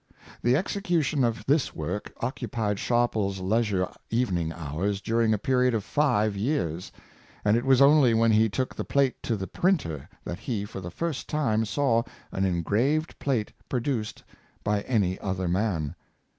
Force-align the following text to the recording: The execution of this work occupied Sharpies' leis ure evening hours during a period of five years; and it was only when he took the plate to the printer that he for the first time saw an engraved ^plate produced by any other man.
The 0.41 0.55
execution 0.55 1.23
of 1.23 1.45
this 1.45 1.75
work 1.75 2.11
occupied 2.21 2.79
Sharpies' 2.79 3.39
leis 3.39 3.69
ure 3.69 3.91
evening 4.09 4.51
hours 4.51 4.99
during 4.99 5.31
a 5.31 5.37
period 5.37 5.75
of 5.75 5.83
five 5.83 6.35
years; 6.35 6.91
and 7.45 7.55
it 7.55 7.63
was 7.63 7.83
only 7.83 8.15
when 8.15 8.31
he 8.31 8.49
took 8.49 8.73
the 8.75 8.83
plate 8.83 9.21
to 9.21 9.35
the 9.35 9.45
printer 9.45 10.09
that 10.23 10.39
he 10.39 10.65
for 10.65 10.81
the 10.81 10.89
first 10.89 11.29
time 11.29 11.65
saw 11.65 12.01
an 12.31 12.45
engraved 12.45 13.13
^plate 13.19 13.49
produced 13.69 14.23
by 14.63 14.81
any 14.81 15.19
other 15.19 15.47
man. 15.47 15.93